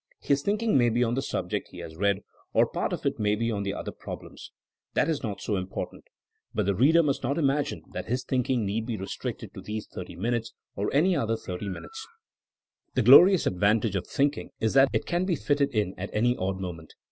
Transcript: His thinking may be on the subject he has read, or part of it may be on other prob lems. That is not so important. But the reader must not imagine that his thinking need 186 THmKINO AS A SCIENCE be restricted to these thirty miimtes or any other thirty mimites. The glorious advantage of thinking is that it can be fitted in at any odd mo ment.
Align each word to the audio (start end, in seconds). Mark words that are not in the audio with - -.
His 0.21 0.41
thinking 0.41 0.79
may 0.79 0.89
be 0.89 1.03
on 1.03 1.13
the 1.13 1.21
subject 1.21 1.67
he 1.67 1.77
has 1.77 1.95
read, 1.95 2.23
or 2.53 2.65
part 2.65 2.91
of 2.91 3.05
it 3.05 3.19
may 3.19 3.35
be 3.35 3.51
on 3.51 3.71
other 3.71 3.91
prob 3.91 4.23
lems. 4.23 4.49
That 4.95 5.07
is 5.07 5.21
not 5.21 5.41
so 5.41 5.57
important. 5.57 6.05
But 6.55 6.65
the 6.65 6.73
reader 6.73 7.03
must 7.03 7.21
not 7.21 7.37
imagine 7.37 7.83
that 7.93 8.07
his 8.07 8.23
thinking 8.23 8.65
need 8.65 8.85
186 8.89 8.95
THmKINO 8.95 8.97
AS 8.97 8.97
A 8.97 8.97
SCIENCE 8.97 8.97
be 8.97 9.03
restricted 9.03 9.53
to 9.53 9.61
these 9.61 9.85
thirty 9.85 10.15
miimtes 10.15 10.49
or 10.75 10.89
any 10.91 11.15
other 11.15 11.37
thirty 11.37 11.69
mimites. 11.69 12.07
The 12.95 13.03
glorious 13.03 13.45
advantage 13.45 13.95
of 13.95 14.07
thinking 14.07 14.49
is 14.59 14.73
that 14.73 14.89
it 14.91 15.05
can 15.05 15.25
be 15.25 15.35
fitted 15.35 15.69
in 15.69 15.93
at 15.99 16.09
any 16.13 16.35
odd 16.35 16.59
mo 16.59 16.73
ment. 16.73 16.93